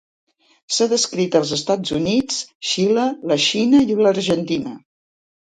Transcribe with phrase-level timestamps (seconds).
[0.77, 2.39] S'ha descrit als Estats Units,
[2.71, 3.05] Xile,
[3.47, 4.77] Xina i l'Argentina.